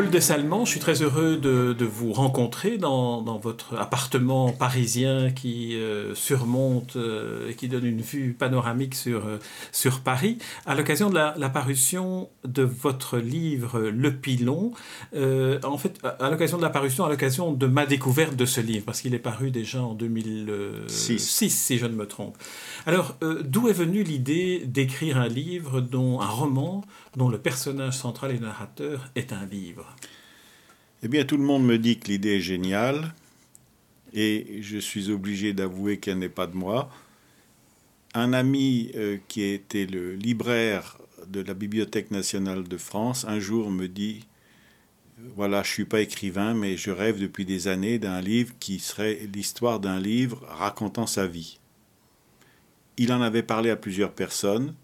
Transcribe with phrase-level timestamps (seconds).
[0.00, 6.14] Paul Dessalmans, je suis très heureux de, vous rencontrer dans, votre appartement parisien qui euh,
[6.14, 9.36] surmonte euh, et qui donne une vue panoramique sur, euh,
[9.72, 14.72] sur Paris, à l'occasion de la, parution de votre livre Le Pilon.
[15.12, 18.86] en fait, à, l'occasion de la parution, à l'occasion de ma découverte de ce livre,
[18.86, 22.38] parce qu'il est paru déjà en 2006, si je ne me trompe.
[22.86, 26.84] Alors, d'où est venue l'idée d'écrire un livre, dont un roman,
[27.16, 29.96] dont le personnage central et narrateur est un livre
[31.02, 33.14] Eh bien, tout le monde me dit que l'idée est géniale,
[34.12, 36.90] et je suis obligé d'avouer qu'elle n'est pas de moi.
[38.14, 43.70] Un ami euh, qui était le libraire de la Bibliothèque nationale de France, un jour
[43.70, 44.26] me dit
[45.36, 48.78] voilà, je ne suis pas écrivain, mais je rêve depuis des années d'un livre qui
[48.78, 51.58] serait l'histoire d'un livre racontant sa vie.
[52.96, 54.74] Il en avait parlé à plusieurs personnes,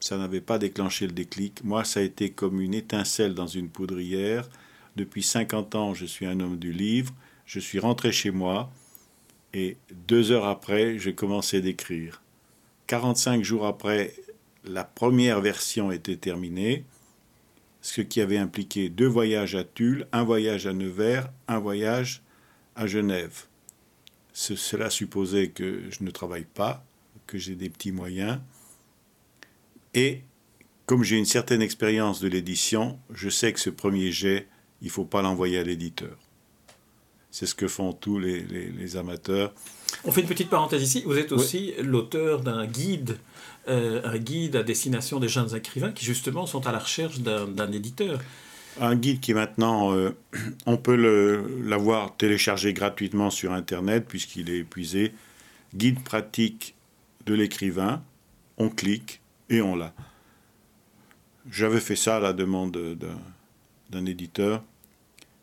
[0.00, 1.64] ça n'avait pas déclenché le déclic.
[1.64, 4.48] Moi, ça a été comme une étincelle dans une poudrière.
[4.96, 7.14] Depuis 50 ans, je suis un homme du livre.
[7.46, 8.70] Je suis rentré chez moi
[9.54, 12.22] et deux heures après, j'ai commencé d'écrire.
[12.86, 14.14] 45 jours après,
[14.64, 16.84] la première version était terminée,
[17.80, 22.22] ce qui avait impliqué deux voyages à Tulle, un voyage à Nevers, un voyage
[22.76, 23.44] à Genève.
[24.32, 26.84] cela supposait que je ne travaille pas,
[27.26, 28.38] que j'ai des petits moyens.
[29.98, 30.22] Et
[30.86, 34.46] comme j'ai une certaine expérience de l'édition, je sais que ce premier jet,
[34.80, 36.16] il ne faut pas l'envoyer à l'éditeur.
[37.32, 39.52] C'est ce que font tous les, amateurs.
[40.04, 41.02] On fait une petite parenthèse ici.
[41.04, 43.18] Vous êtes aussi l'auteur d'un guide,
[43.66, 47.72] euh, un guide à destination des jeunes écrivains qui justement sont à la recherche d'un
[47.72, 48.20] éditeur.
[48.80, 50.14] Un guide qui maintenant, euh,
[50.66, 50.94] on peut
[51.64, 55.12] l'avoir téléchargé gratuitement sur Internet puisqu'il est épuisé.
[55.74, 56.76] Guide pratique
[57.26, 58.00] de l'écrivain.
[58.58, 59.20] On clique,
[59.50, 59.94] et on l'a.
[61.50, 62.76] J'avais fait ça à la demande
[63.90, 64.62] d'un éditeur.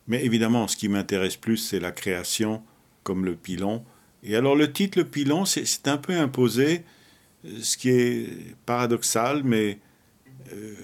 [0.08, 2.62] Mais évidemment, ce qui m'intéresse plus, c'est la création,
[3.02, 3.84] comme le pilon.
[4.22, 6.84] Et alors le titre, le pilon, c'est un peu imposé,
[7.60, 8.28] ce qui est
[8.66, 9.78] paradoxal, mais
[10.52, 10.74] euh,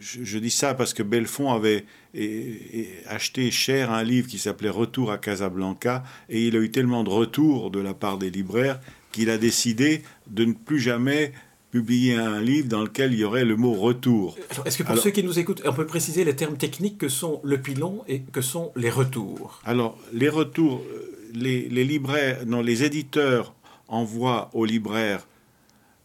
[0.00, 1.84] je, dis ça parce que Belfond avait
[3.06, 7.10] acheté cher un livre qui s'appelait Retour à Casablanca, et il a eu tellement de
[7.10, 8.80] retours de la part des libraires
[9.12, 11.32] qu'il a décidé de ne plus jamais
[11.70, 14.36] publier un livre dans lequel il y aurait le mot retour.
[14.64, 17.40] Est-ce que pour ceux qui nous écoutent, on peut préciser les termes techniques que sont
[17.44, 19.60] le pilon et que sont les retours?
[19.64, 23.54] Alors, les retours, euh, les, libraires, non, les éditeurs
[23.86, 25.26] envoient aux libraires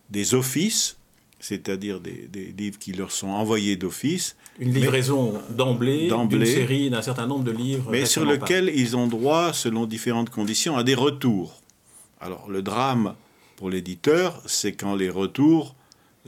[0.09, 0.97] des offices,
[1.39, 4.35] c'est-à-dire des, livres qui leur sont envoyés d'office.
[4.59, 7.89] Une livraison d'emblée d'une série d'un certain nombre de livres.
[7.89, 11.61] Mais sur lequel ils ont droit, selon différentes conditions, à des retours.
[12.19, 13.15] Alors, le drame
[13.69, 15.75] l'éditeur, c'est quand les retours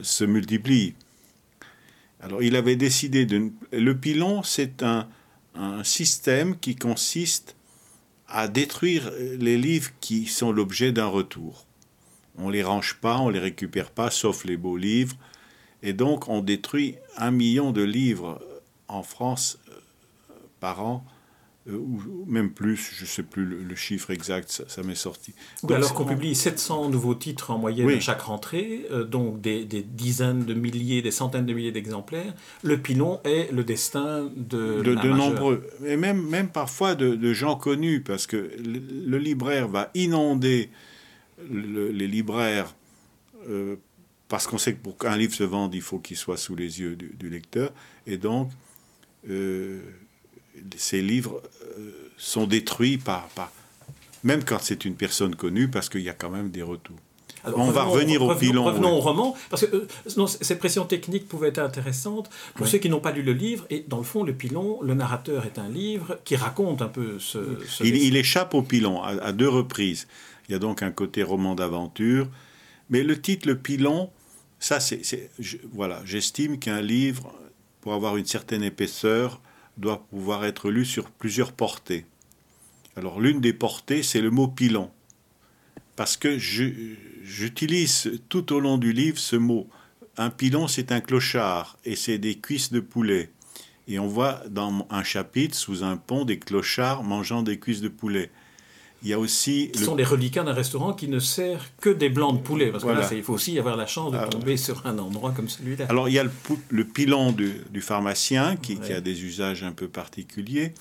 [0.02, 0.94] se multiplient.
[2.20, 3.50] Alors il avait décidé de...
[3.72, 5.08] Le pilon, c'est un,
[5.84, 7.56] système qui consiste
[8.28, 11.64] à détruire les livres qui sont l'objet d'un retour.
[12.36, 15.16] On les range pas, on les récupère pas, sauf les beaux livres.
[15.82, 18.38] Et donc on détruit un million de livres
[18.88, 19.80] en France euh,
[20.60, 21.06] par an
[21.68, 25.34] ou même plus, je ne sais plus le, chiffre exact, ça, m'est sorti.
[25.68, 30.44] alors qu'on publie 700 nouveaux titres en moyenne à chaque rentrée, euh, donc des, dizaines
[30.44, 35.08] de milliers, des centaines de milliers d'exemplaires, le pilon est le destin de, de, de
[35.08, 40.70] nombreux, et même, même parfois de, gens connus, parce que le, libraire va inonder
[41.50, 42.74] les libraires,
[43.48, 43.76] euh,
[44.28, 46.80] parce qu'on sait que pour qu'un livre se vende, il faut qu'il soit sous les
[46.80, 47.72] yeux du, lecteur,
[48.06, 48.50] et donc
[50.76, 51.42] ces livres
[51.78, 53.28] euh, sont détruits par,
[54.24, 56.96] même quand c'est une personne connue, parce qu'il y a quand même des retours.
[57.44, 58.64] on va revenir au pilon.
[58.64, 62.88] Revenons au roman, parce que euh, ces pressions techniques pouvaient être intéressantes pour ceux qui
[62.88, 63.66] n'ont pas lu le livre.
[63.70, 67.18] Et dans le fond, le pilon, le narrateur est un livre qui raconte un peu
[67.18, 67.38] ce.
[67.84, 70.08] il, échappe au pilon à, deux reprises.
[70.48, 72.28] Il y a donc un côté roman d'aventure.
[72.88, 74.10] Mais le titre, le pilon,
[74.58, 75.30] ça, c'est.
[75.72, 77.32] Voilà, j'estime qu'un livre,
[77.80, 79.40] pour avoir une certaine épaisseur,
[79.76, 82.06] doit pouvoir être lu sur plusieurs portées.
[82.96, 84.90] Alors l'une des portées, c'est le mot pilon.
[85.96, 89.68] Parce que j'utilise tout au long du livre ce mot.
[90.16, 93.30] Un pilon, c'est un clochard et c'est des cuisses de poulet.
[93.88, 97.88] Et on voit dans un chapitre, sous un pont, des clochards mangeant des cuisses de
[97.88, 98.30] poulet.
[99.06, 99.70] Il y a aussi.
[99.72, 102.72] Ce sont des reliquats d'un restaurant qui ne sert que des blancs de poulet.
[102.72, 105.30] Parce que là, il faut aussi avoir la chance de ah tomber sur un endroit
[105.30, 105.86] comme celui-là.
[105.88, 110.74] Alors, il y a le, pilon du, pharmacien qui, a des usages un peu particuliers.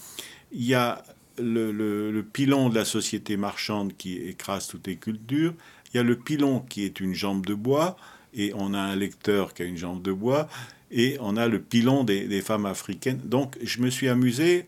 [0.51, 1.04] Il y a
[1.38, 5.54] le, pilon de la société marchande qui écrase toutes les cultures,
[5.94, 7.95] il y a le pilon qui est une jambe de bois,
[8.33, 10.48] et on a un lecteur qui a une jambe de bois,
[10.89, 13.22] et on a le pilon des, femmes africaines.
[13.24, 14.66] Donc je me suis amusé,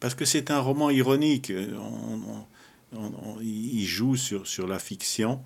[0.00, 1.52] parce que c'est un roman ironique,
[3.40, 5.42] il joue sur, la fiction,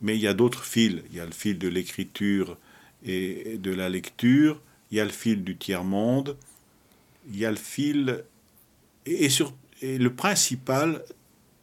[0.00, 1.02] mais il y a d'autres fils.
[1.10, 2.58] Il y a le fil de l'écriture
[3.04, 6.36] et de la lecture, il y a le fil du tiers-monde,
[7.28, 8.24] il y a le fil...
[9.06, 9.28] Et,
[9.82, 11.04] et le principal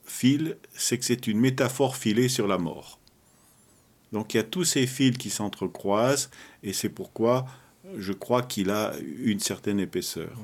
[0.06, 3.00] fil, c'est que c'est une métaphore filée sur la mort.
[4.12, 6.30] Donc il y a tous ces fils qui s'entrecroisent,
[6.64, 7.48] et c'est pourquoi
[7.98, 8.94] je crois qu'il a
[9.24, 10.38] une certaine épaisseur.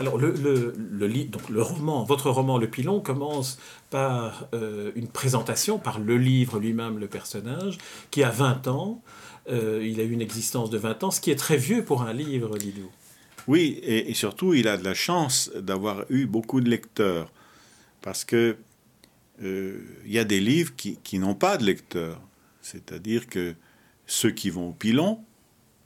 [0.00, 3.58] Alors le, le, donc le roman, votre roman Le Pilon commence
[3.90, 7.78] par euh, une présentation, par le livre lui-même, le personnage,
[8.10, 9.02] qui a 20 ans.
[9.48, 12.02] Euh, il a eu une existence de 20 ans, ce qui est très vieux pour
[12.02, 12.90] un livre, Lidou.
[13.46, 17.30] Oui, et, surtout, il a de la chance d'avoir eu beaucoup de lecteurs.
[18.02, 18.56] Parce que
[19.42, 22.20] euh, il y a des livres qui, qui n'ont pas de lecteurs.
[22.60, 23.54] C'est-à-dire que
[24.06, 25.20] ceux qui vont au pilon,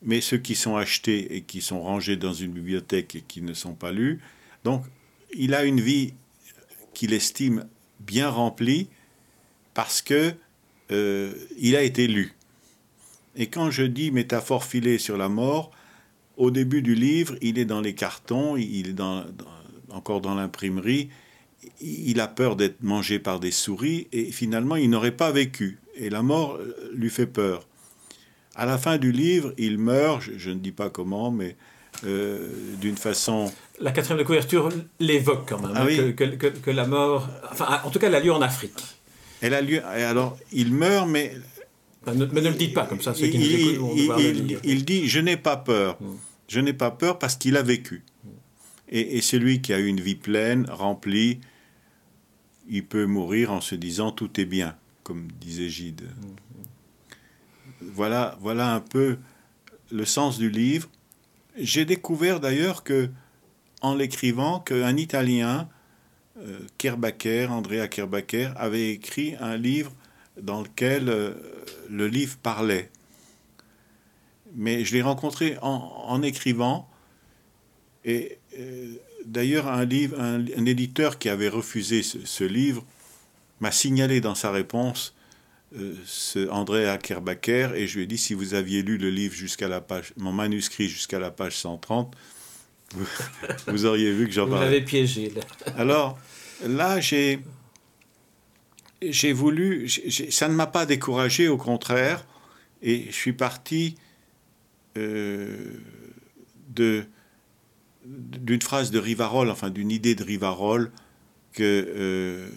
[0.03, 3.53] mais ceux qui sont achetés et qui sont rangés dans une bibliothèque et qui ne
[3.53, 4.21] sont pas lus.
[4.65, 4.85] Donc,
[5.35, 6.15] il a une vie
[6.95, 7.67] qu'il estime
[8.01, 8.89] bien remplie
[9.75, 10.35] parce que
[10.91, 12.35] euh, il a été lu.
[13.37, 15.71] Et quand je dis métaphore filée sur la mort,
[16.37, 19.01] au début du livre, il est dans les cartons, il est
[19.91, 21.11] encore dans l'imprimerie,
[21.81, 25.79] il a peur d'être mangé par des souris et finalement il n'aurait pas vécu.
[25.95, 27.67] Et la mort euh, lui fait peur.
[28.55, 31.57] À la fin du livre, il meurt, je, ne dis pas comment, mais
[32.05, 32.49] euh,
[32.81, 33.53] d'une façon...
[33.81, 34.69] La quatrième de couverture
[34.99, 37.29] l'évoque quand même, ah hein, que, la mort...
[37.51, 38.83] Enfin, en tout cas, elle a lieu en Afrique.
[39.41, 39.85] Elle a lieu...
[39.85, 41.35] Alors, il meurt, mais...
[42.07, 45.09] mais ne le dites pas comme ça, ceux qui il, nous écoutent il, il, dit,
[45.09, 45.97] je n'ai pas peur.
[46.01, 46.17] Hmm.
[46.49, 48.03] Je n'ai pas peur parce qu'il a vécu.
[48.89, 51.39] Et, et celui qui a eu une vie pleine, remplie,
[52.71, 56.09] il peut mourir en se disant tout est bien, comme disait Gide.
[57.83, 59.19] Voilà, voilà un peu
[59.91, 60.89] le sens du livre.
[61.57, 63.11] J'ai découvert d'ailleurs que,
[63.81, 65.69] en l'écrivant, qu'un Italien,
[66.39, 66.61] euh,
[67.49, 69.93] Andrea Kerbacher, avait écrit un livre
[70.41, 71.35] dans lequel euh,
[71.89, 72.91] le livre parlait
[74.55, 76.89] mais je l'ai rencontré en, écrivant.
[78.05, 78.95] Et euh,
[79.27, 82.85] d'ailleurs, un, un, éditeur qui avait refusé ce, livre
[83.61, 85.15] m'a signalé dans sa réponse
[85.77, 89.35] euh, ce André Ackerbacher et je lui ai dit si vous aviez lu le livre
[89.35, 92.15] jusqu'à la page, mon manuscrit jusqu'à la page 130,
[93.69, 94.67] vous, auriez vu que j'en parlais.
[94.67, 95.33] Vous l'avez piégé.
[95.77, 96.19] Alors
[96.67, 97.41] là, j'ai
[99.03, 102.27] j'ai voulu, ça ne m'a pas découragé, au contraire,
[102.83, 103.95] et je suis parti
[104.97, 105.75] euh,
[106.69, 107.05] de
[108.05, 110.91] d'une phrase de Rivarol, enfin d'une idée de Rivarol,
[111.53, 112.49] que euh,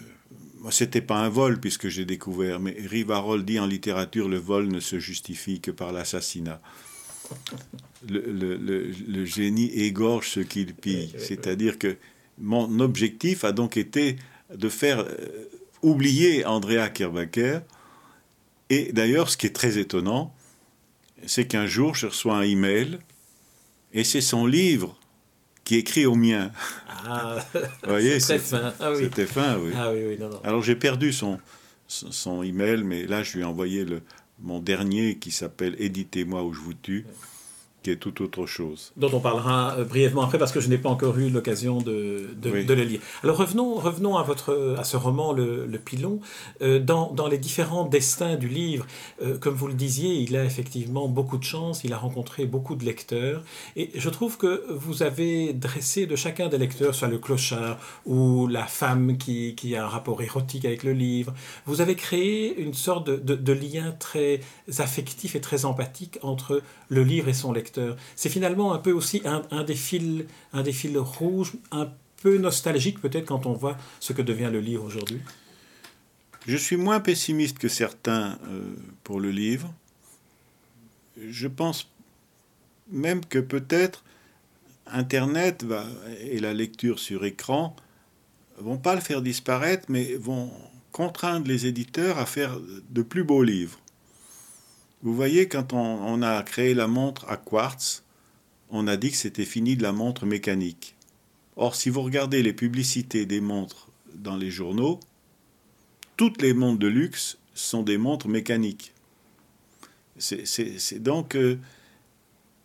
[0.70, 4.80] c'était pas un vol puisque j'ai découvert, mais Rivarol dit en littérature le vol ne
[4.80, 6.60] se justifie que par l'assassinat.
[8.08, 11.14] Le, génie égorge ce qu'il pille.
[11.18, 11.96] C'est-à-dire que
[12.38, 14.16] mon objectif a donc été
[14.54, 15.48] de faire euh,
[15.82, 17.60] oublier Andrea Kerbacher.
[18.70, 20.34] Et d'ailleurs, ce qui est très étonnant,
[21.26, 22.98] c'est qu'un jour, je reçois un email
[23.92, 24.98] et c'est son livre
[25.64, 26.50] qui écrit au mien.
[27.06, 27.38] Ah,
[27.86, 28.72] voyez, c'était fin.
[28.80, 29.72] Ah c'était fin, oui.
[29.76, 30.40] Ah, oui, oui non, non.
[30.44, 31.38] Alors j'ai perdu son,
[31.88, 34.02] son email, mais là, je lui ai envoyé le,
[34.40, 37.06] mon dernier qui s'appelle Éditez-moi ou je vous tue
[37.84, 38.92] qui est tout autre chose.
[38.96, 42.30] Dont on parlera euh, brièvement après parce que je n'ai pas encore eu l'occasion de,
[42.34, 43.00] de, le lire.
[43.22, 46.18] Alors revenons, revenons à, votre, à ce roman, Le, le Pilon.
[46.62, 48.86] Euh, dans, dans, les différents destins du livre,
[49.22, 52.74] euh, comme vous le disiez, il a effectivement beaucoup de chance, il a rencontré beaucoup
[52.74, 53.42] de lecteurs.
[53.76, 58.46] Et je trouve que vous avez dressé de chacun des lecteurs, soit le clochard ou
[58.46, 61.34] la femme qui, qui a un rapport érotique avec le livre,
[61.66, 64.40] vous avez créé une sorte de, de lien très
[64.78, 67.73] affectif et très empathique entre le livre et son lecteur.
[68.16, 70.26] C'est finalement un peu aussi un, un des fils
[70.96, 71.88] rouges, un
[72.22, 75.20] peu nostalgique peut-être quand on voit ce que devient le livre aujourd'hui.
[76.46, 79.72] Je suis moins pessimiste que certains euh, pour le livre.
[81.16, 81.90] Je pense
[82.90, 84.04] même que peut-être
[84.86, 85.86] Internet va,
[86.20, 87.74] et la lecture sur écran
[88.58, 90.50] vont pas le faire disparaître, mais vont
[90.92, 92.58] contraindre les éditeurs à faire
[92.90, 93.80] de plus beaux livres.
[95.04, 98.04] Vous voyez, quand on, a créé la montre à quartz,
[98.70, 100.96] on a dit que c'était fini de la montre mécanique.
[101.56, 104.98] Or, si vous regardez les publicités des montres dans les journaux,
[106.16, 108.94] toutes les montres de luxe sont des montres mécaniques.
[110.16, 111.36] C'est donc...
[111.36, 111.58] Euh,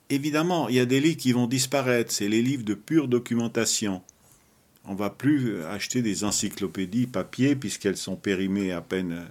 [0.09, 4.01] évidemment, il y a des livres qui vont disparaître, c'est les livres de pure documentation.
[4.85, 9.27] On va plus acheter des encyclopédies papier puisqu'elles sont périmées à peine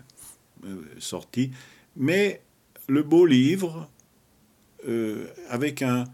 [0.67, 1.53] euh, sorties.
[1.97, 2.43] Mais
[2.89, 3.89] le beau livre,
[4.89, 6.05] euh, avec un,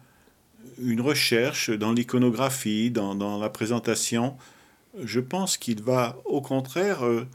[0.78, 4.36] une recherche dans l'iconographie, dans, la présentation,
[5.02, 7.26] je pense qu'il va au contraire euh,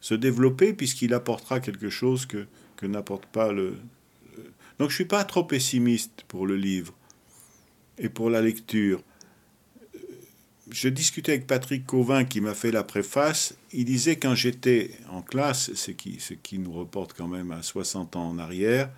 [0.00, 3.76] se développer puisqu'il apportera quelque chose que, que n'apporte pas le...
[4.78, 6.94] Donc je ne suis pas trop pessimiste pour le livre
[7.98, 9.02] et pour la lecture.
[10.68, 13.56] Je discutais avec Patrick Cauvin qui m'a fait la préface.
[13.72, 17.62] Il disait quand j'étais en classe, ce qui, ce qui nous reporte quand même à
[17.62, 18.90] 60 ans en arrière,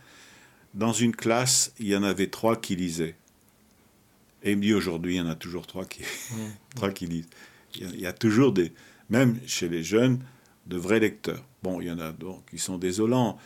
[0.73, 3.17] dans une classe, il y en avait trois qui lisaient.
[4.43, 6.03] Et il me dit aujourd'hui, il y en a toujours trois qui,
[6.75, 7.29] trois qui lisent.
[7.75, 8.73] Il y, a, toujours des,
[9.11, 10.21] même chez les jeunes,
[10.67, 11.45] de vrais lecteurs.
[11.63, 13.39] Bon, il y en a donc qui sont désolants,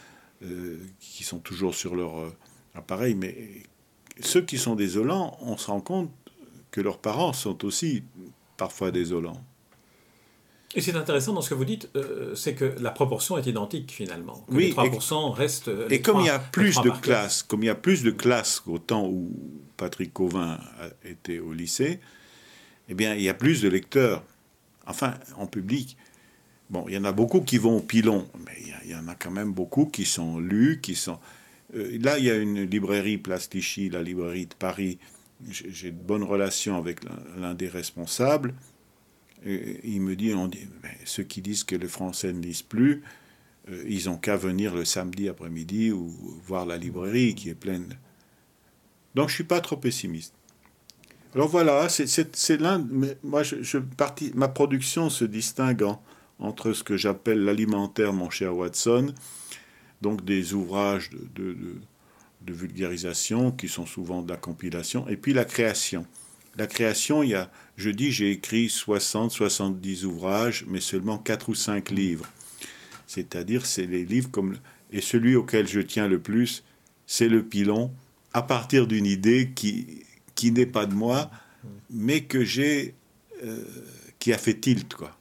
[0.45, 2.37] euh, qui sont toujours sur leur euh,
[2.75, 3.63] appareil, mais
[4.21, 6.11] ceux qui sont désolants, on se rend compte
[6.73, 8.03] que leurs parents sont aussi
[8.57, 9.41] parfois désolants.
[10.75, 13.93] Et c'est intéressant dans ce que vous dites, euh, c'est que la proportion est identique
[13.93, 14.45] finalement.
[14.49, 15.71] oui, les 3% restent.
[15.91, 18.59] et comme il y a plus de classes, comme il y a plus de classes
[18.59, 19.31] qu'au temps où
[19.77, 20.59] Patrick Cauvin
[21.05, 22.01] était au lycée,
[22.89, 24.23] eh bien, il y a plus de lecteurs.
[24.87, 25.97] Enfin, en public.
[26.71, 28.53] Bon, il y en a beaucoup qui vont au pilon, mais
[28.85, 31.19] il y, en a quand même beaucoup qui sont lus, qui sont.
[31.75, 33.49] Euh, là, il y a une librairie Place
[33.91, 34.99] la librairie de Paris.
[35.49, 37.01] J'ai de bonnes relations avec
[37.37, 38.55] l'un des responsables
[39.45, 40.69] il me dit, on dit
[41.05, 43.03] ceux qui disent que les Français ne lisent plus,
[43.69, 46.09] euh, ils ont qu'à venir le samedi après-midi ou
[46.45, 47.97] voir la librairie qui est pleine.
[49.15, 50.35] Donc je suis pas trop pessimiste.
[51.35, 52.87] Alors voilà, c'est l'un.
[53.23, 53.43] Moi,
[54.35, 55.87] ma production se distingue
[56.39, 59.15] entre ce que j'appelle l'alimentaire, mon cher Watson,
[60.03, 61.57] donc des ouvrages de,
[62.51, 66.07] vulgarisation qui sont souvent de la compilation, et puis la création.
[66.57, 71.49] La création, il y a je dis j'ai écrit 60, 70 ouvrages, mais seulement 4
[71.49, 72.27] ou 5 livres.
[73.07, 74.57] C'est-à-dire, c'est les livres comme.
[74.93, 76.65] Et celui auquel je tiens le plus,
[77.07, 77.91] c'est le pilon,
[78.33, 81.31] à partir d'une idée qui, qui n'est pas de moi,
[81.91, 82.95] mais que j'ai.
[83.43, 83.65] Euh,
[84.19, 85.17] qui a fait tilt, quoi.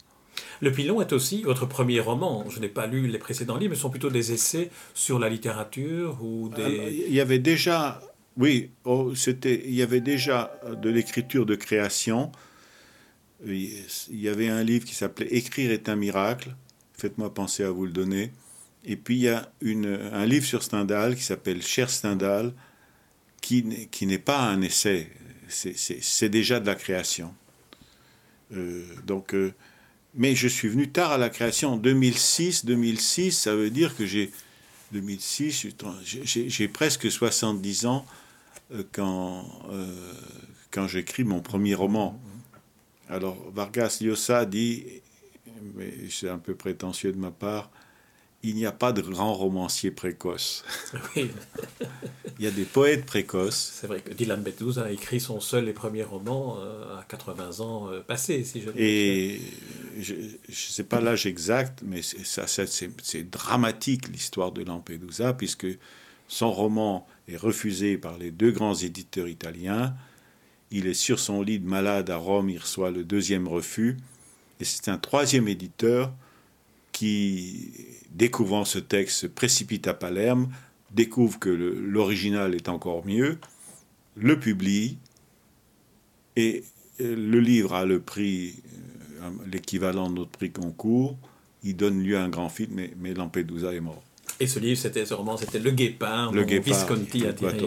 [0.61, 2.45] Le Pilon est aussi votre premier roman.
[2.49, 5.27] Je n'ai pas lu les précédents livres, mais ce sont plutôt des essais sur la
[5.27, 7.05] littérature ou des.
[7.07, 8.01] Il y avait déjà,
[8.37, 10.51] oui, oh, c'était, il y avait déjà
[10.81, 12.31] de l'écriture de création
[13.45, 16.55] il y avait un livre qui s'appelait Écrire est un miracle.
[16.93, 18.31] Faites-moi penser à vous le donner.
[18.85, 22.53] Et puis il y a une, un livre sur Stendhal qui s'appelle Cher Stendhal,
[23.41, 25.11] qui, qui n'est pas un essai,
[25.47, 27.33] c'est déjà de la création.
[28.53, 29.53] Euh, donc, euh,
[30.15, 32.65] mais je suis venu tard à la création en 2006.
[32.65, 34.31] 2006, ça veut dire que j'ai
[34.91, 35.67] 2006,
[36.25, 38.05] j'ai presque 70 ans
[38.73, 39.45] euh, quand,
[40.69, 42.19] quand j'écris mon premier roman.
[43.09, 44.85] Alors Vargas Llosa dit,
[45.75, 47.69] mais c'est un peu prétentieux de ma part,
[48.43, 50.63] il n'y a pas de grand romancier précoce.
[51.15, 51.29] il
[52.39, 53.71] y a des poètes précoces.
[53.75, 57.59] C'est vrai que Dylan Beddoes a écrit son seul et premier roman euh, à 80
[57.59, 59.41] ans euh, passés, si je Et
[59.99, 65.67] je ne sais pas l'âge exact, mais c'est dramatique l'histoire de Lampedusa, puisque
[66.27, 69.93] son roman est refusé par les deux grands éditeurs italiens.
[70.71, 73.97] Il est sur son lit de malade à Rome, il reçoit le deuxième refus.
[74.59, 76.13] Et c'est un troisième éditeur
[77.01, 77.71] qui,
[78.11, 80.49] découvrant ce texte, se précipite à Palerme,
[80.91, 83.39] découvre que l'original est encore mieux,
[84.15, 84.99] le publie,
[86.35, 86.63] et
[86.99, 88.53] euh, le livre a le prix,
[89.23, 91.17] euh, l'équivalent de notre prix concours,
[91.63, 94.03] il donne lieu à un grand film, mais, mais Lampedusa est mort.
[94.41, 97.57] Et ce livre, c'était ce roman, c'était Le Guépard, le Guépard, Visconti a tiré,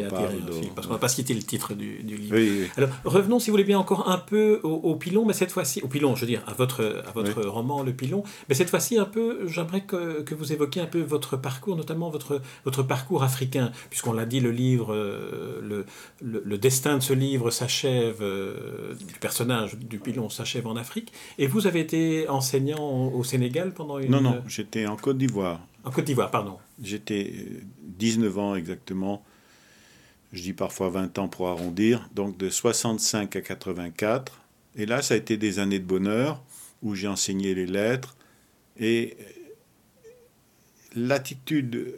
[0.74, 2.68] parce qu'on n'a pas cité le titre du, livre.
[2.76, 5.86] Alors, revenons, si vous voulez bien, encore un peu au, pilon, mais cette fois-ci, au
[5.86, 9.04] pilon, je veux dire, à votre, à votre roman, Le Pilon, mais cette fois-ci, un
[9.04, 13.70] peu, j'aimerais que, que, vous évoquiez un peu votre parcours, notamment votre, votre parcours africain,
[13.88, 19.14] puisqu'on l'a dit, le livre, euh, le, le, destin de ce livre s'achève, euh, du
[19.20, 24.00] personnage du pilon s'achève en Afrique, et vous avez été enseignant au, au Sénégal pendant
[24.00, 24.10] une...
[24.10, 25.60] Non, non, j'étais en Côte d'Ivoire.
[25.84, 26.58] En Côte d'Ivoire, pardon.
[26.82, 27.32] J'étais
[27.82, 29.24] 19 ans exactement.
[30.32, 32.08] Je dis parfois 20 ans pour arrondir.
[32.14, 34.40] Donc de 65 à 84.
[34.76, 36.42] Et là, ça a été des années de bonheur
[36.82, 38.16] où j'ai enseigné les lettres.
[38.78, 39.16] Et
[40.96, 41.94] l'attitude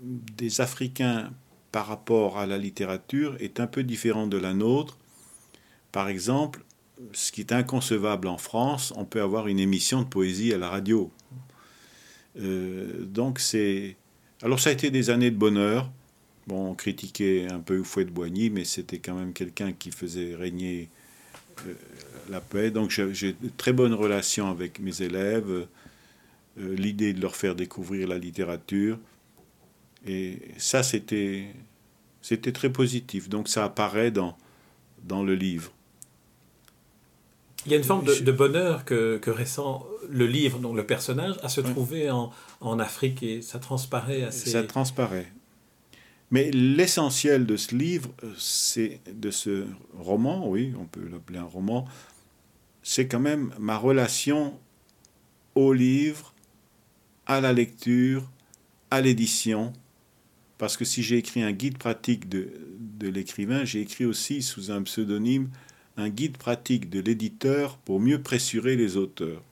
[0.00, 1.32] des Africains
[1.70, 4.98] par rapport à la littérature est un peu différente de la nôtre.
[5.90, 6.64] Par exemple,
[7.12, 10.68] ce qui est inconcevable en France, on peut avoir une émission de poésie à la
[10.68, 11.10] radio.
[12.38, 13.96] Euh, donc c'est...
[14.42, 15.90] Alors ça a été des années de bonheur.
[16.46, 20.34] Bon, on critiquait un peu Fouet de Boigny, mais c'était quand même quelqu'un qui faisait
[20.34, 20.88] régner
[22.28, 22.70] la paix.
[22.70, 25.68] Donc j'ai de très bonnes relations avec mes élèves,
[26.56, 28.98] l'idée de leur faire découvrir la littérature.
[30.04, 31.46] Et ça, c'était,
[32.20, 33.28] c'était très positif.
[33.28, 34.36] Donc ça apparaît dans,
[35.04, 35.72] dans le livre.
[37.64, 41.36] Il y a une forme de, bonheur que, que, ressent le livre, donc le personnage,
[41.42, 44.50] à se trouver en, en, Afrique et ça transparaît assez.
[44.50, 45.32] Ça transparaît.
[46.32, 49.66] Mais l'essentiel de ce livre, c'est de ce
[49.96, 51.86] roman, oui, on peut l'appeler un roman,
[52.82, 54.58] c'est quand même ma relation
[55.54, 56.34] au livre,
[57.26, 58.28] à la lecture,
[58.90, 59.72] à l'édition.
[60.58, 64.70] Parce que si j'ai écrit un guide pratique de, de l'écrivain, j'ai écrit aussi sous
[64.70, 65.48] un pseudonyme
[65.96, 69.42] un guide pratique de l'éditeur pour mieux pressurer les auteurs.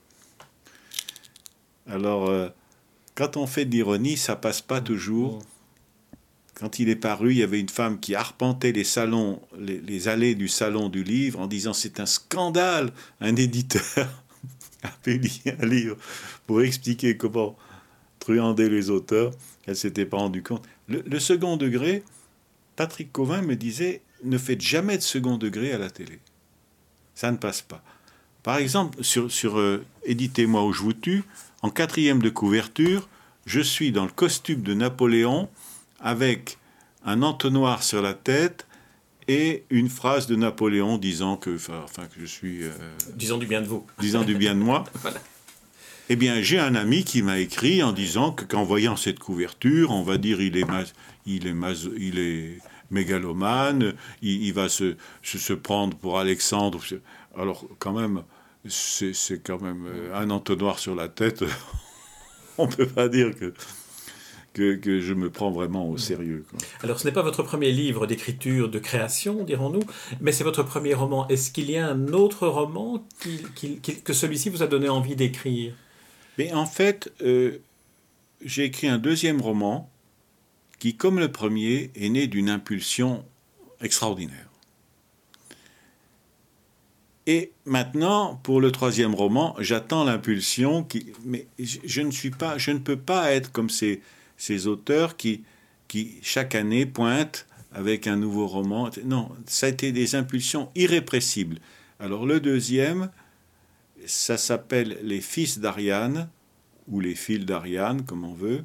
[1.87, 2.49] Alors, euh,
[3.15, 5.43] quand on fait de l'ironie, ça passe pas toujours.
[6.55, 10.35] Quand il est paru, il y avait une femme qui arpentait les salons, les, allées
[10.35, 12.93] du salon du livre en disant c'est un scandale.
[13.21, 14.25] Un éditeur
[14.83, 15.97] a publié un livre
[16.47, 17.57] pour expliquer comment
[18.19, 19.33] truander les auteurs.
[19.67, 20.67] Elle s'était pas rendue compte.
[20.89, 22.03] le second degré,
[22.77, 26.19] Patrick Covin me disait ne faites jamais de second degré à la télé.
[27.21, 27.83] Ça ne passe pas.
[28.43, 31.23] Par exemple, sur, sur euh, Éditez-moi ou je vous tue,
[31.61, 33.11] en quatrième de couverture,
[33.45, 35.51] je suis dans le costume de Napoléon
[36.01, 36.57] avec
[37.05, 38.67] un entonnoir sur la tête
[39.29, 42.63] et une phrase de Napoléon disant que, enfin, que je suis.
[42.63, 42.71] Euh,
[43.17, 43.87] disant du bien de vous.
[43.99, 44.85] Disant du bien de moi.
[46.13, 49.93] Eh bien, j'ai un ami qui m'a écrit en disant que qu'en voyant cette couverture,
[49.93, 50.65] on va dire il est,
[51.25, 51.55] il est,
[51.97, 52.59] il est
[52.91, 56.81] mégalomane, il, va se, se, prendre pour Alexandre.
[57.37, 58.23] Alors quand même,
[58.69, 61.45] c'est quand même euh, un entonnoir sur la tête.
[62.59, 63.55] On ne peut pas dire que,
[64.53, 66.45] que, que, je me prends vraiment au sérieux.
[66.83, 69.85] Alors ce n'est pas votre premier livre d'écriture, de création, dirons-nous,
[70.21, 71.27] mais c'est votre premier roman.
[71.29, 73.07] Est-ce qu'il y a un autre roman
[73.55, 75.73] qui, que celui-ci vous a donné envie d'écrire?
[76.37, 77.59] Mais en fait, euh,
[78.45, 79.91] j'ai écrit un deuxième roman
[80.81, 83.25] qui, comme le premier, est né d'une impulsion
[83.81, 84.49] extraordinaire.
[87.27, 90.83] Et maintenant, pour le troisième roman, j'attends l'impulsion.
[90.83, 94.03] Qui, mais je, ne suis pas, je ne peux pas être comme ces,
[94.37, 95.45] ces auteurs qui,
[95.87, 98.91] qui chaque année pointent avec un nouveau roman.
[99.05, 101.59] Non, ça a été des impulsions irrépressibles.
[102.01, 103.11] Alors le deuxième,
[104.07, 106.29] ça s'appelle Les Fils d'Ariane
[106.89, 108.65] ou Les Fils d'Ariane, comme on veut.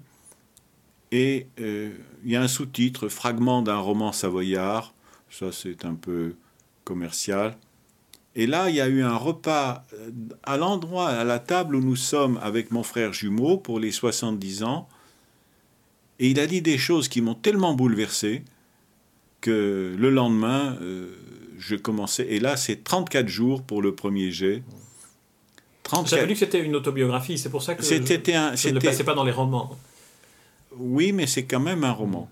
[1.11, 1.91] Et euh,
[2.23, 4.93] il y a un sous-titre, Fragment d'un roman savoyard.
[5.29, 6.35] Ça, c'est un peu
[6.83, 7.57] commercial.
[8.35, 10.11] Et là, il y a eu un repas euh,
[10.43, 14.63] à l'endroit, à la table où nous sommes avec mon frère jumeau pour les 70
[14.63, 14.89] ans.
[16.19, 18.43] Et il a dit des choses qui m'ont tellement bouleversé
[19.41, 21.15] que le lendemain, euh,
[21.57, 22.25] je commençais.
[22.29, 24.63] Et là, c'est 34 jours pour le premier jet.
[25.83, 26.09] 34...
[26.09, 29.13] J'avais lu que c'était une autobiographie, c'est pour ça que je, je ne passais pas
[29.13, 29.77] dans les romans.
[30.77, 32.29] Oui, mais c'est quand même un roman.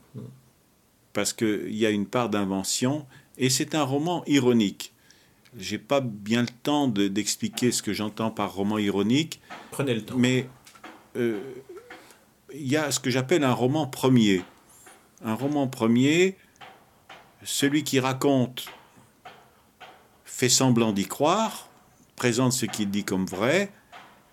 [1.13, 3.06] Parce qu'il y a une part d'invention,
[3.38, 4.93] et c'est un roman ironique.
[5.58, 9.39] J'ai pas bien le temps d'expliquer ce que j'entends par roman ironique.
[9.71, 10.15] Prenez le temps.
[10.17, 10.47] Mais
[11.15, 11.41] euh,
[12.53, 14.43] il y a ce que j'appelle un roman premier.
[15.23, 16.38] Un roman premier,
[17.43, 18.67] celui qui raconte
[20.25, 21.69] fait semblant d'y croire,
[22.15, 23.71] présente ce qu'il dit comme vrai,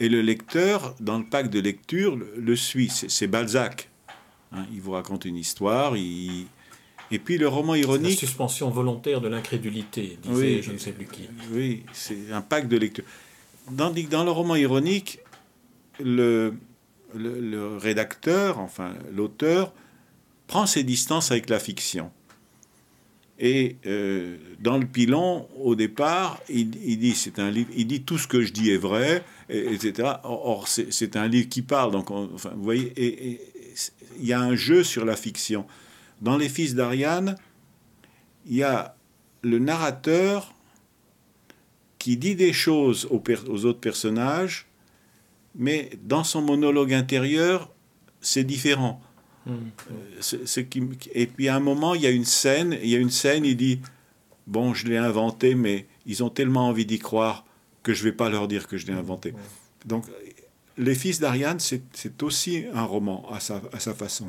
[0.00, 2.88] et le lecteur, dans le pack de lecture, le suit.
[2.88, 3.89] C'est Balzac.
[4.52, 5.96] Hein, il vous raconte une histoire.
[5.96, 6.46] Il...
[7.10, 8.20] Et puis le roman ironique.
[8.20, 11.28] La suspension volontaire de l'incrédulité, disait je ne sais plus qui.
[11.52, 13.04] Oui, c'est un pacte de lecture.
[13.70, 15.20] Dans, dans le roman ironique,
[15.98, 16.54] le,
[17.14, 19.72] le, rédacteur, enfin l'auteur,
[20.46, 22.10] prend ses distances avec la fiction.
[23.42, 28.18] Et euh, dans le pilon, au départ, il, dit c'est un livre, il dit tout
[28.18, 30.16] ce que je dis est vrai, etc.
[30.24, 33.40] Or, c'est un livre qui parle, donc enfin, vous voyez, et,
[34.18, 35.66] il y a un jeu sur la fiction.
[36.20, 37.36] Dans Les Fils d'Ariane,
[38.46, 38.96] il y a
[39.42, 40.54] le narrateur
[41.98, 44.66] qui dit des choses aux, autres personnages,
[45.54, 47.70] mais dans son monologue intérieur,
[48.20, 49.00] c'est différent.
[49.46, 49.56] Hmm.
[49.90, 50.82] Euh, qui,
[51.14, 53.44] et puis à un moment, il y a une scène, il y a une scène,
[53.44, 53.80] il dit
[54.46, 57.44] Bon, je l'ai inventé, mais ils ont tellement envie d'y croire
[57.82, 59.34] que je ne vais pas leur dire que je l'ai inventé.
[59.86, 60.04] Donc
[60.80, 64.26] les Fils d'Ariane, c'est aussi un roman à sa, façon.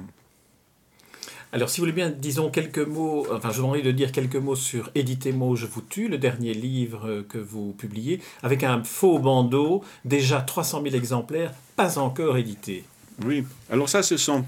[1.54, 4.36] Alors, si vous voulez bien, disons quelques mots, enfin, je vous envie de dire quelques
[4.36, 9.20] mots sur Éditez-moi je vous tue, le dernier livre que vous publiez, avec un faux
[9.20, 12.84] bandeau, déjà 300 000 exemplaires, pas encore édité.
[13.26, 14.46] Oui, alors ça, ce sont.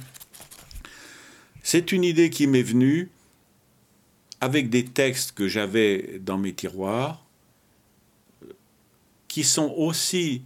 [1.62, 3.10] C'est une idée qui m'est venue
[4.42, 7.24] avec des textes que j'avais dans mes tiroirs
[9.30, 10.44] qui sont aussi,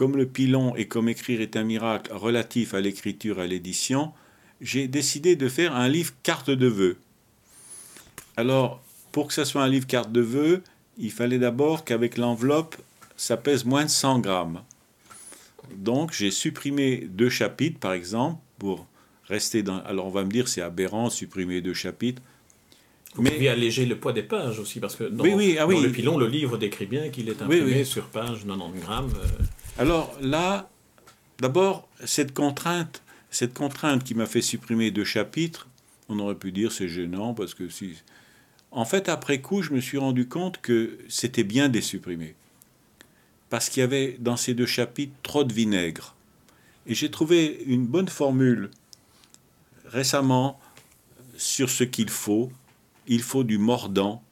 [0.00, 4.12] comme le pilon et comme écrire est un miracle, relatifs à l'écriture, à l'édition,
[4.62, 6.96] j'ai décidé de faire un livre carte de vœux.
[8.38, 8.82] Alors,
[9.12, 10.62] pour que ça soit un livre carte de vœux,
[10.96, 12.76] il fallait d'abord qu'avec l'enveloppe,
[13.18, 14.62] ça pèse moins de 100 grammes.
[15.76, 18.86] Donc, j'ai supprimé deux chapitres, par exemple, pour
[19.28, 19.82] rester dans.
[19.82, 22.22] Alors, on va me dire c'est aberrant, supprimer deux chapitres.
[23.16, 23.48] Vous mais...
[23.48, 26.56] alléger le poids des pages aussi, parce que dans, oui, ah le pilon, le livre
[26.56, 29.12] décrit bien qu'il est imprimé sur page 90 grammes.
[29.14, 29.44] Euh.
[29.78, 30.68] Alors là,
[31.38, 35.68] d'abord, cette contrainte, cette contrainte qui m'a fait supprimer deux chapitres,
[36.08, 37.94] on aurait pu dire c'est gênant, parce que si.
[38.72, 42.34] En fait, après coup, je me suis rendu compte que c'était bien de les supprimer.
[43.48, 46.14] Parce qu'il y avait dans ces deux chapitres trop de vinaigre.
[46.86, 48.70] Et j'ai trouvé une bonne formule
[49.86, 50.60] récemment
[51.36, 52.52] sur ce qu'il faut
[53.10, 54.22] il faut du mordant,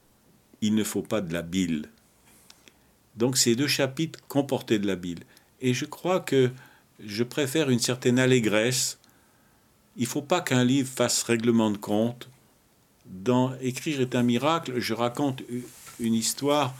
[0.61, 1.89] il ne faut pas de la bile.
[3.19, 5.25] Donc ces deux chapitres comportaient de la bile.
[5.61, 6.51] Et je crois que
[7.05, 8.99] je préfère une certaine allégresse.
[9.97, 12.31] Il ne faut pas qu'un livre fasse règlement de compte.
[13.07, 15.43] Dans Écrire est un miracle, je raconte
[15.99, 16.75] une histoire.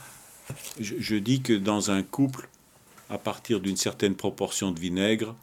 [0.79, 2.47] Je, dis que dans un couple,
[3.09, 5.35] à partir d'une certaine proportion de vinaigre,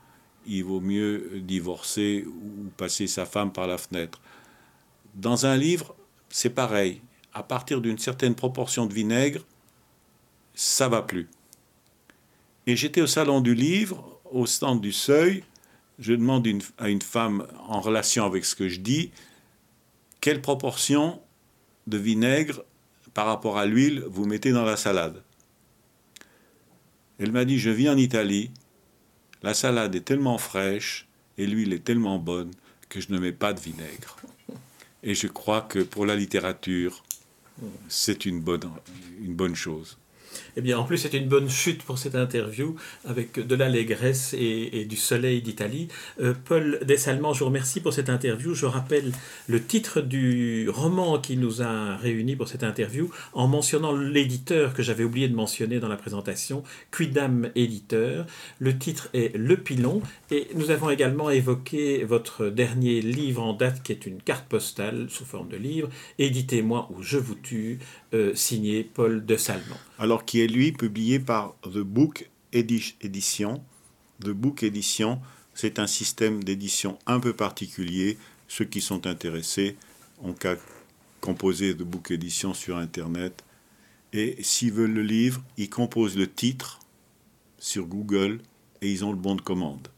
[0.46, 4.20] il vaut mieux divorcer ou passer sa femme par la fenêtre.
[5.14, 5.94] Dans un livre,
[6.30, 7.02] c'est pareil.
[7.34, 9.42] À partir d'une certaine proportion de vinaigre,
[10.56, 11.28] ça va plus.
[12.66, 15.44] Et j'étais au salon du livre, au stand du seuil.
[16.00, 19.12] Je demande à une femme en relation avec ce que je dis,
[20.20, 21.20] quelle proportion
[21.86, 22.64] de vinaigre
[23.14, 25.22] par rapport à l'huile vous mettez dans la salade?
[27.18, 28.50] Elle m'a dit, je vis en Italie,
[29.42, 31.06] la salade est tellement fraîche
[31.38, 32.50] et l'huile est tellement bonne
[32.88, 34.16] que je ne mets pas de vinaigre.
[35.02, 37.04] Et je crois que pour la littérature,
[37.88, 38.70] c'est une bonne,
[39.22, 39.96] une bonne chose.
[40.56, 44.84] Eh bien, en plus, c'est une bonne chute pour cette interview avec de l'allégresse et,
[44.86, 45.88] du soleil d'Italie.
[46.20, 48.54] Euh, Paul Dessalmans, je vous remercie pour cette interview.
[48.54, 49.12] Je rappelle
[49.48, 54.82] le titre du roman qui nous a réunis pour cette interview en mentionnant l'éditeur que
[54.82, 58.26] j'avais oublié de mentionner dans la présentation, Quidam Éditeur.
[58.58, 63.82] Le titre est Le Pilon et nous avons également évoqué votre dernier livre en date
[63.82, 67.78] qui est une carte postale sous forme de livre, Éditez-moi ou je vous tue,
[68.16, 73.62] euh, signé Paul Dessalmans alors qui est lui publié par The Book Edition.
[74.20, 75.20] The Book Edition,
[75.54, 78.18] c'est un système d'édition un peu particulier.
[78.48, 79.76] Ceux qui sont intéressés
[80.22, 80.56] ont qu'à
[81.20, 83.44] composer The Book Edition sur Internet.
[84.12, 86.80] Et s'ils veulent le livre, ils composent le titre
[87.58, 88.40] sur Google
[88.80, 89.88] et ils ont le bon de commande.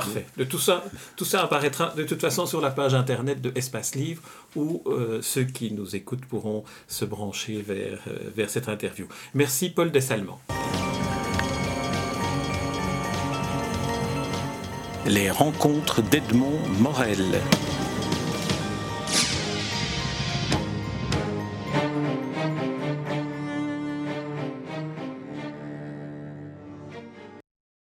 [0.00, 0.26] Parfait.
[0.36, 0.84] De tout ça,
[1.16, 4.22] tout ça apparaîtra de toute façon sur la page internet de Espace Livre
[4.56, 9.06] où euh, ceux qui nous écoutent pourront se brancher vers, euh, vers cette interview.
[9.34, 10.40] Merci Paul Dessalmans.
[15.06, 17.40] Les rencontres d'Edmond Morel.